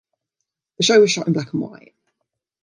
[0.77, 1.93] The show was shot in black-and-white.